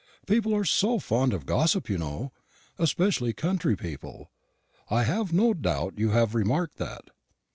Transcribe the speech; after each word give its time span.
People 0.25 0.55
are 0.55 0.65
so 0.65 0.97
fond 0.97 1.31
of 1.31 1.45
gossip, 1.45 1.87
you 1.87 1.95
know 1.99 2.31
especially 2.79 3.33
country 3.33 3.75
people: 3.75 4.31
I 4.89 5.03
have 5.03 5.31
no 5.31 5.53
doubt 5.53 5.99
you 5.99 6.09
have 6.09 6.33
remarked 6.33 6.77
that. 6.77 7.11